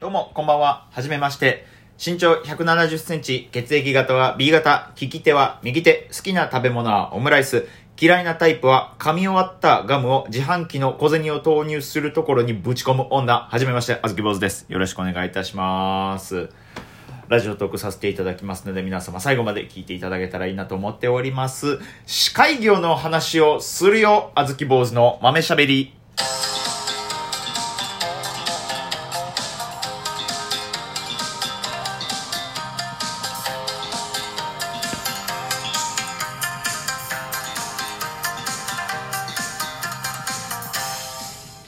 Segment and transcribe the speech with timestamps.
[0.00, 0.86] どうも、こんばんは。
[0.90, 1.64] はじめまして。
[2.04, 7.66] 身長170センチ、血液型は B 型、利き手は右手、好きな食べ物はオムライス、
[7.98, 13.48] 嫌いなタイプは噛み終わったガムを自販機の小銭を投入するところにぶち込む女。
[13.50, 14.66] はじめまして、あずき坊主です。
[14.68, 16.50] よろしくお願いいたします。
[17.28, 21.78] ラジオトークさせていただきますので、皆様最後まで聞いていただけたらいいなと思っております。
[22.04, 25.94] 司会業の話をするよ、あずき坊主の豆しゃべり。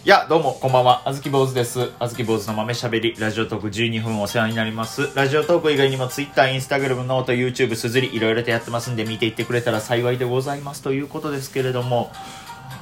[0.07, 1.03] いや、どうも、こんばんは。
[1.05, 1.91] あずき坊主です。
[1.99, 5.11] あずき坊主の豆しゃべり、ラジオトーク12分お世話になります。
[5.17, 10.83] ラジオトーク以外にも Twitter、Instagram、 note、YouTube、 SUZURI、いろいろとやってますんで、見ていってくれたら幸いでございます。
[10.83, 12.13] ということですけれども、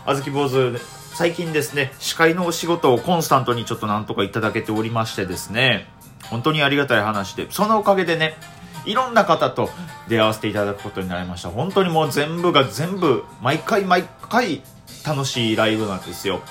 [0.05, 0.79] あずき坊主、
[1.15, 5.89] 最近ですね、司会のお仕事をコンスタントにちょっとなんとかいただけておりましてですね、
[6.25, 8.37] 本当にありがたい話で、そのおかげでね、
[8.85, 9.71] いろんな方と
[10.09, 11.49] 出会わせていただくことになりました。
[11.49, 14.61] 本当にもう全部が全部、毎回毎回
[15.07, 16.43] 楽しいライブなんですよ。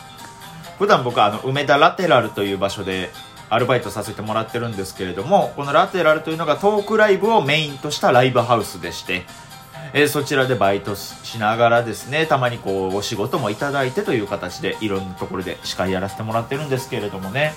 [0.84, 3.09] 普段僕はあの梅田ラテラルという場所で
[3.50, 9.23] アルバイトさせてもらってるんですけれどもこのラテラルというのがトークライブをメインとしたライブハウスでして、
[9.94, 17.54] えーそちらでバイトしながらですねたまにこうお仕事もいただいてという形でいろんなところで司会やらせてもらってるんですけれどもね。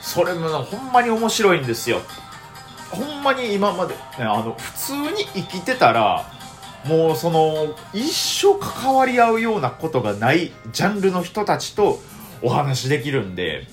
[0.00, 2.00] それもほんまに面白いんですよ。
[2.90, 6.24] ほんまに今まで、ね、あの普通に生きてたら
[6.86, 12.00] もうその一生関わり合うようなことがないジャンルの人たちと
[12.42, 13.66] お話できるんで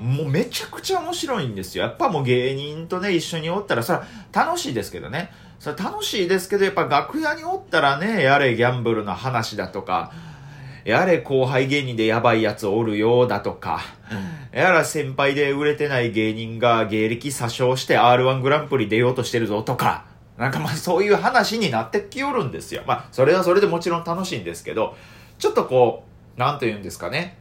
[0.00, 1.84] もうめちゃくちゃ面白いんですよ。
[1.84, 5.30] やっぱもう芸人とね一緒におったらそれは楽しいですけどね。
[5.58, 10.12] それ楽しいですけどやっぱ楽屋におったらねやれギャンブルの話だとか
[10.84, 13.80] やれ後輩芸人でやばいやつおるようだとか、
[14.52, 20.06] やら先輩で売れてない芸人が芸歴詐称して R1 グランプリ出ようとしてるぞとか、
[20.38, 22.82] なんかまあそういう話になってきよるんですよ。
[22.86, 24.96] まあそれはそれでもちろん楽しいんですけど、
[25.38, 26.04] ちょっとこ
[26.36, 27.36] う、なんと言うんですかね、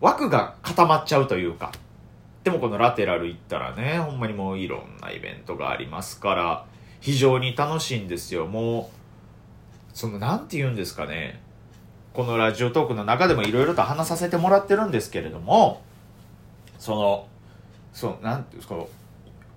[0.00, 1.72] 枠が固まっちゃうというか、
[2.44, 6.66] でもこのラテラル行ったらね、ほんまにもういろんなイベントがありますから、
[7.00, 8.46] 非常に楽しいんですよ。
[8.46, 11.40] もう、そのなんて言うんですかね、
[12.12, 15.82] このラジオトークの中でもいろいろと話させてもらってるんですけれども、
[16.78, 17.26] その、
[17.94, 18.74] そう、なんていうんですか、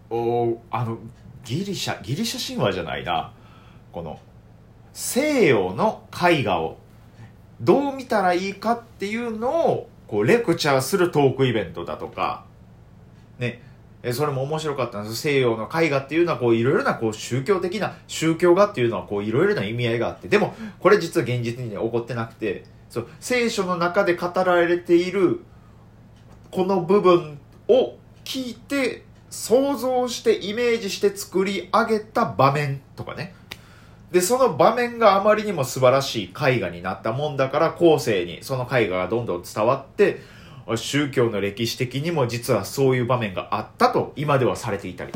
[0.10, 0.98] おあの、
[1.48, 3.32] ギリシャ、ギリシャ神話じゃないな、
[3.92, 4.20] この、
[4.94, 6.78] 西洋の絵画を
[7.62, 12.46] どう見たらいいかっていうのを、こう、レクチャーするトークイベントだとか、
[13.40, 13.62] ね、
[14.04, 15.16] えそれも面白かったんです。
[15.16, 20.28] 西洋の絵画っていうのはこういろいろなこう宗教的な宗教画っていうのはこういろいろな意味合いがあって。
[20.28, 22.64] でもこれ実は現実に起こってなくて。
[22.90, 25.42] そう聖書の中で語られている
[26.52, 27.38] この部分
[27.68, 33.34] を聞いて想像してイメージして作り上げた場面とかね。
[34.12, 40.22] でその場面があまりにも素晴らしい絵画になったもんだから後世にその絵画がどんどん伝わって
[40.76, 45.12] 宗教の歴史的にも実はそういう場面があったと今ではされていたり。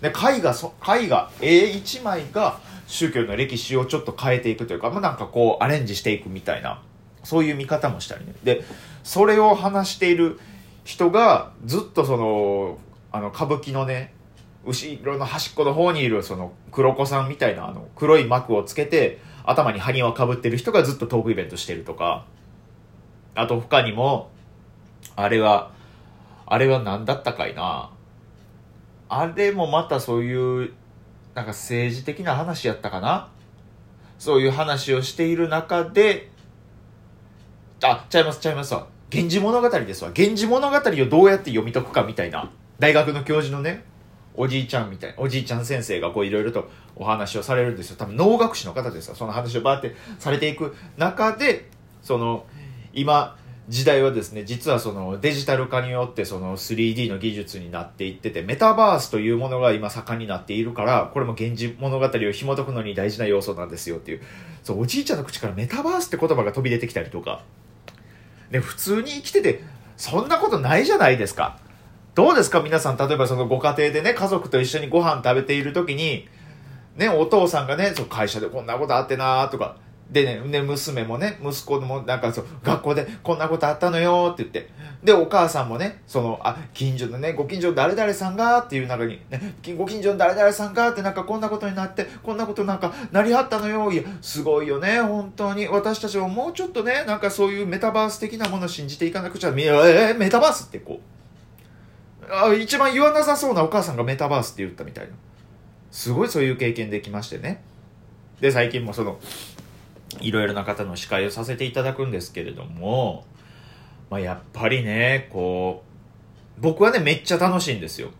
[0.00, 6.82] で絵画絵画絵一枚が宗教の歴史をちょっと変えていくというか、まあ、なんかこうアレンジしていくみたいな
[7.24, 8.34] そういう見方もしたりね。
[8.44, 8.64] で
[9.04, 10.38] それを話している
[10.84, 12.78] 人がずっとその
[13.18, 14.14] あの歌舞伎のね
[14.64, 22.26] 後ろの端っこの方にいるその黒子さんみたいなあの黒い幕をつけて頭に埴輪をかぶってる人がずっとトークイベントしてるとか。
[23.34, 24.30] あと他にも
[25.14, 25.70] あれは
[26.44, 27.90] あれは何だったかいな。
[29.08, 30.72] あれもまたそういう
[31.34, 33.28] なんか政治的な話やったかな。
[34.18, 36.30] そういう話をしている中で
[37.80, 42.50] あちゃいますちゃいますわ源氏物語ですわ源氏物語をどうやって読み解くかみたいな。
[42.78, 43.84] 大学の教授のね
[44.38, 45.16] おじいちゃんみたいな。
[45.18, 47.96] おじいちゃん先生がこういろいろとお話をされるんですよ。
[47.96, 49.16] 多分能楽師の方ですよ。
[49.16, 51.68] その話をバーってされていく中で
[52.02, 52.46] その
[52.92, 53.36] 今
[53.68, 64.22] 時代はですね実はそのデジタル化によってその 3D の技術になっていっててメタバースというものが今盛んになっているからこれも源氏物語を紐解くのに大事な要素なんですよっていう。
[64.62, 67.42] そうおじいちゃんの口からメタバースって言葉が飛び出てきたりとか。
[68.52, 69.64] で普通に生きてて
[69.96, 71.58] そんなことないじゃないですか
[72.18, 72.60] どうですか？
[72.60, 76.26] 皆さん例えばそのご家庭でね家族と一緒にご飯食べている時に
[76.96, 79.76] ねお父さんがねそう会社でこんなことあってなーとか
[80.10, 84.70] でね、ね、娘もね、息子もなんかそう、学校でこんなことあったのよって言って。
[85.04, 93.92] で、お母さんもね、その、あ、近所のね、ご近所の誰々さんがっていう中に、ね、ご近所の誰々さんがってなんかこんなことになって、こんなことなんかなりはったのよ。
[93.92, 95.68] いや、すごいよね、本当に。
[95.68, 101.17] 私たちももうちょっとね、なんかそういうメタバース的なものを信じていかなくちゃ、えー、メタバースってこう、
[102.30, 105.12] あ一番言わなさそうなお母さんがメタバースって言ったみたいな。
[105.90, 107.62] すごいそういう経験できましてね。
[108.40, 109.18] で、最近もその、
[110.20, 113.26] いろいろな方の司会をさせていただくんですけれども、
[114.10, 115.82] まあ、やっぱりね、こ
[116.58, 118.10] う、僕はね、めっちゃ楽しいんですよ。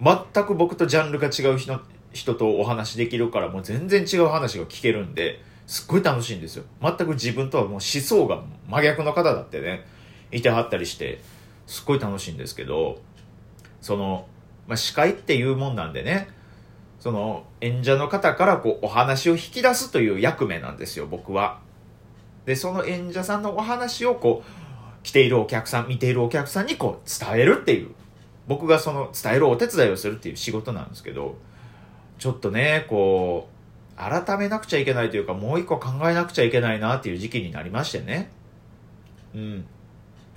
[0.00, 1.80] 全く僕とジャンルが違う人
[2.12, 6.64] 人とお話できるから、もう全然違う話が聞けるんで、すっごい楽しいんですよ。
[6.80, 9.86] 全く自分とはもう思想が真逆の方だってね、
[10.32, 11.20] いてはったりして、
[11.68, 12.98] すっごい楽しいんですけど、
[13.80, 14.26] その、
[14.66, 16.28] まあ、司会っていうもんなんでね、
[16.98, 21.60] その演者の方からこうお話を引き出すという役目なんですよ、僕は。
[22.46, 27.90] で、その演者さんのお話をこう、来ているお客さん、見ているお客さんにこう伝えるっていう、
[28.48, 31.36] 僕がその伝えるお手伝いをするっていう仕事なんですけど、
[32.18, 33.48] ちょっとね、こ
[33.96, 38.30] う、改めなくちゃいけないというか、もう一個考えなくちゃいけないなっていう時期になりましてね。
[39.34, 39.66] うん。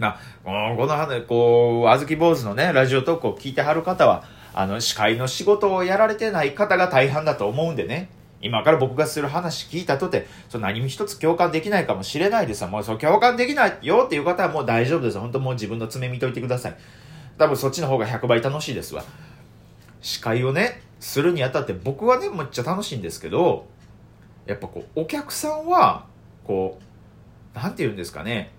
[0.01, 8.09] な、この話、こう、あずき坊主のね、ラジオトークを聞いてはる方は、あの、司会の仕事をやられてない方が大半だと思うんでね。
[8.41, 15.19] 今から僕がする話聞いたとて、その何一つ共感できないかもしれないですもうそう共感できないよっていう方はもう大丈夫です。
[15.19, 16.75] 本当もう自分の爪見といてください。
[17.37, 19.03] 多分そっちの方が100倍楽しいですわ。
[20.01, 23.67] 司会をね、するにあたって僕はね、めっちゃ楽しいんですけど、
[24.47, 26.05] やっぱこう、お客さんは、
[26.43, 26.79] こ
[27.53, 28.51] う、なんて言うんですかね、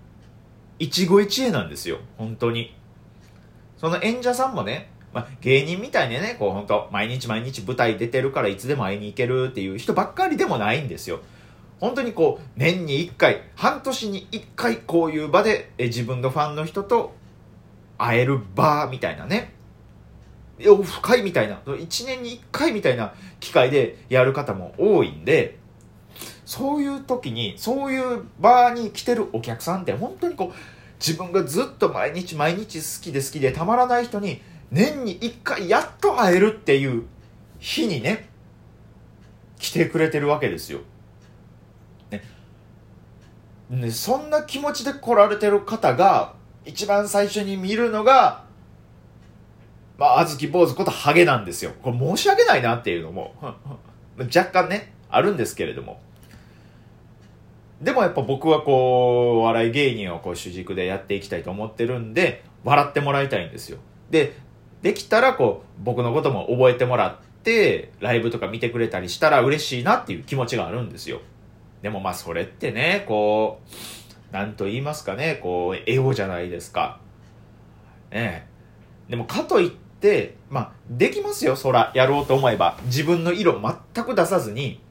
[0.83, 1.99] 一期一会なんですよ。
[2.17, 2.75] 本当に。
[3.77, 11.21] その演者さんもね、まあ、芸人みたいにね、こう本当毎日毎日舞台出てるからいつでも会いに行けるっていう人ばっかりでもないんですよ。
[11.79, 17.13] 本当にこう、年に1回、半年に1回こういう場でえ自分のファンの人と
[17.97, 19.53] 会える場みたいなね。
[20.67, 25.57] オフ会みたいな、1年に1回みたいな機会でやる方も多いんで、
[26.45, 30.72] そういう時に、そういう場に来てるお客さんって本当にこう、
[31.05, 34.41] 自分がずっと毎日毎日好きで好きでたまらない人に
[34.71, 37.03] 年に1回やっと会えるっていう
[37.59, 38.29] 日にね、
[39.59, 40.79] 来てくれてるわけですよ。
[42.09, 42.23] ね。
[43.69, 46.35] ね、そんな気持ちで来られてる方が、
[46.65, 48.45] 一番最初に見るのが、
[49.97, 51.71] まあ、あずき坊主ことハゲなんですよ。
[51.81, 53.35] これ申し訳ないなっていうのも、
[54.17, 56.01] 若干ね、あるんですけれども。
[57.83, 63.77] でもやっぱ僕はこう、お笑い芸人をこう主軸でやっていきたいと思ってるんで、笑ってもらいたいんですよ。
[64.09, 64.35] で、
[64.83, 71.21] できたらこう僕のことも覚えてもらってライブとか見てくれたりしたら嬉しいなっていう気持ちがあるんですよ。
[71.81, 76.99] でもまあそれってねこう何と言いますかねこうエゴじゃないですか。
[78.11, 78.45] ね
[79.09, 82.77] でもかといってまあできますよそらやろうと思えば。
[82.85, 84.81] 自分の色全く出さずに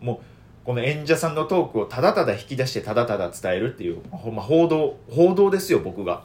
[0.00, 0.18] もう
[0.64, 6.22] この演者さんのトークをただただ引き出してただただ伝えるっていう、まあ、報道報道ですよ僕が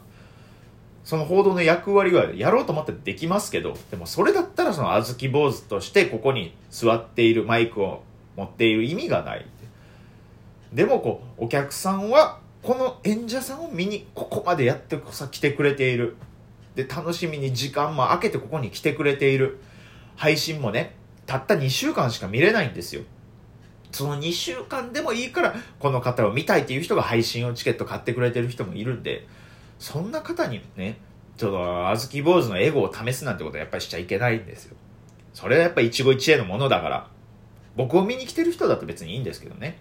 [1.04, 8.04] その報道の役割はやろうと思ってできますけど、でもそれだったらその小豆坊主としてここに座っているマイクを
[8.38, 9.46] 持っている意味がない。
[10.72, 16.16] でもこう、お客さんはこの演者さんを見にここまでやってこそ来てくれている。
[16.76, 19.60] で、楽しみに時間も空けてここに来てくれている。
[20.16, 20.96] 配信もね、
[21.26, 23.04] たった2週間しか見れないんですよ。
[23.94, 29.28] その2週間でもいいから、この方を見たいっていう人が配信をチケット買ってくれてる人もいるんで、
[29.78, 30.98] そんな方にね、
[31.38, 34.76] ちょっと、あずき坊主のエゴを試すなんてことはやっぱりしちゃいけないんですよ。
[35.34, 37.08] それはやっぱ一期一会のものだから。
[37.76, 39.78] 僕を見に来てる人だと別にいいんですけどね。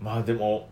[0.00, 0.68] まあでも、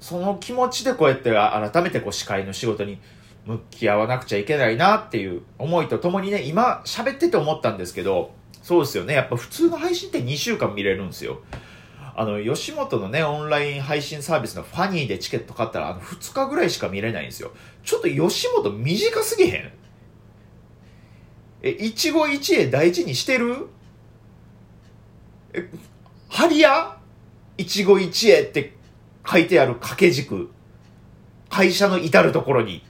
[0.00, 2.98] その気持ちでこうやって改めてこう司会の仕事に
[3.46, 9.14] 向き合わなくちゃいけないなっていう思いとともにね、今喋ってて思ったんですけど、そうですよね。
[9.14, 11.40] やっぱ普通の配信って2週間見れるんですよ。
[12.16, 17.50] あの、吉本のね、オンライン配信サービスのファニーでチケット買ったら、あの、2日ぐらいしか見れないんですよ。
[17.82, 19.72] ちょっと吉本短すぎへん？
[21.62, 23.68] え、一期一会大事にしてる？
[25.54, 25.68] え、
[26.28, 26.98] ハリア？
[27.58, 28.74] 一期一会って
[29.26, 30.50] 書いてある掛け軸。
[31.50, 32.84] 会社の至るところに。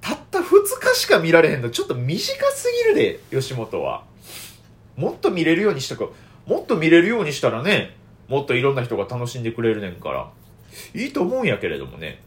[0.00, 0.44] たった2
[0.80, 4.04] 日しか見られへんの、ちょっと短すぎるで、吉本は。
[4.96, 6.12] もっと見れるようにしとく。
[6.46, 7.96] もっと見れるようにしたらね、
[8.28, 10.30] もっといろんな人が楽しんでくれるねんから、
[10.94, 12.20] いいと思うんやけれどもね。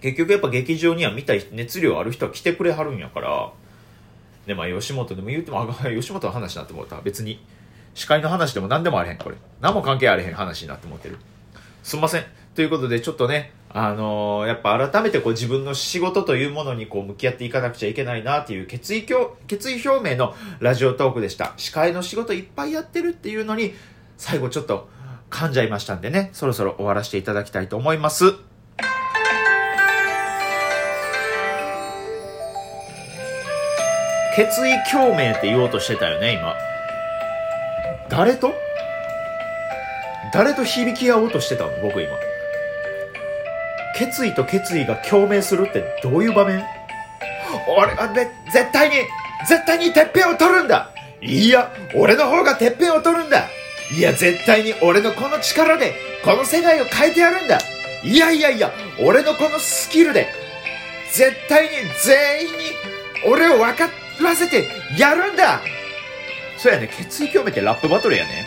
[0.00, 3.52] 結局やっぱ劇場には見たい熱量ある人は来てくれはるんやから、
[4.46, 7.42] で、まあ吉本でも言うても、あ、吉本の話になってもらった別に、
[7.94, 9.36] 司会の話でも何でもあれへん、これ。
[9.60, 11.18] 何も関係あれへん話になって思ってる。
[11.82, 12.24] すんません。
[12.54, 19.04] ということで、ちょっとね、あのー、やっぱ改めてこう自分の仕事というものにこう向き合っていかなくちゃいけないなっていう決意
[19.48, 21.54] 決意表明のラジオトークでした。
[21.56, 23.74] 司会の仕事いっぱいやってるっていうのに、
[24.16, 24.88] 最後ちょっと
[25.30, 28.34] 噛んじゃいましたんでね、そろそろ終わらせていただきたいと思います。
[34.36, 36.54] 決意表明って言おうとしてたよね、今。
[38.08, 38.52] 誰と？
[40.32, 41.70] 誰と響き合おうとしてたの？
[41.82, 42.10] 僕今。
[43.96, 46.64] 決意と決意が共鳴するってどういう場面？
[47.68, 48.96] 俺はね、絶対に、
[49.48, 50.90] 絶対にてっぺんを取るんだ。
[51.20, 53.48] いや、俺の方がてっぺんを取るんだ。
[53.96, 57.58] いや、絶対に俺のこの力で、この世界を変えてやるんだ。
[58.02, 60.28] いやいやいや、俺のこのスキルで、
[61.12, 61.70] 絶対に
[62.04, 62.64] 全員に
[63.26, 63.88] 俺を分か
[64.22, 65.60] らせてやるんだ。
[66.58, 68.46] そうやね、決意表明ってラップバトルやね。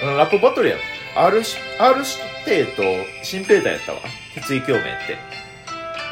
[0.00, 0.76] ラップバトルや。
[1.14, 2.06] R し、R 指
[2.44, 2.82] 定と
[3.22, 3.98] 新ペーターやったわ。
[4.34, 5.18] 決意表明って。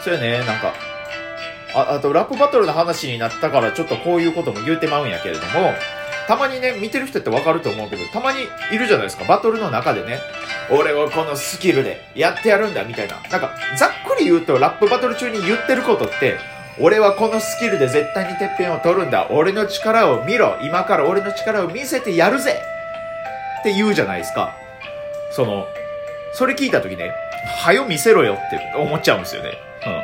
[0.02, 0.74] そうやね、なんか、
[1.74, 5.74] あ、あとラップバトルの話になったからちょっとこういうことも言うてまうんやけれども、
[6.26, 9.24] たまにね、見てる人ってわかると思うけど、たまにいるじゃないですか。
[9.24, 10.20] バトルの中でね、
[10.70, 13.16] 俺はこのスキルでやってやるんだみたいな。
[13.30, 16.36] なんか、ざっくり言うとラップバトル中に言ってることって、
[16.80, 19.28] 俺はこのスキルで絶対にてっぺんを取るんだ。
[19.30, 20.58] 俺の力を見ろ。
[20.62, 22.60] 今から俺の力を見せてやるぜ。
[23.60, 24.54] って言うじゃないですか。
[25.32, 25.66] その、
[26.34, 27.12] それ聞いた時ね、
[27.62, 29.52] はよ見せろよって思っちゃうんですよね。
[29.86, 30.02] うん。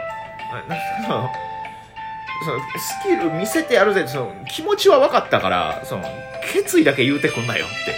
[2.45, 6.05] そのスキル見せてやるぜその気持ちは分かったからその
[6.53, 7.95] 決意だけ言うてくんなよって。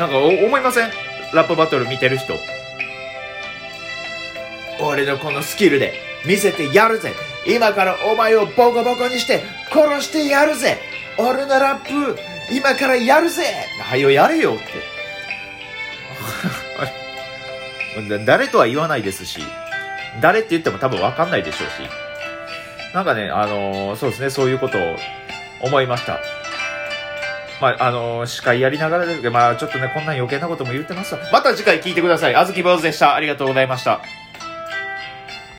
[0.00, 0.90] なんか思いません？
[1.34, 2.34] ラップバトル見てる人。
[4.80, 7.12] 俺のこのスキルで見せてやるぜ。
[7.46, 9.42] 今からお前をボコボコにして
[9.72, 10.78] 殺してやるぜ。
[11.18, 12.18] 俺のラップ
[12.52, 13.42] 今からやるぜ。
[13.82, 14.62] はよやれよって。
[18.24, 19.40] 誰とは言わないですし
[20.20, 22.08] 誰って言っても多分わかんないでしょうし
[22.94, 24.96] なんかね、あのー、そうですね、そういうことを
[25.60, 26.20] 思いました。
[27.60, 32.36] まあ、あのー、司会やりながらですけど、まあ、ちょっとね、こんな余計なことも言ってますまた次回聞いてください。
[32.36, 33.14] あずき坊主でした。
[33.14, 34.00] ありがとうございました。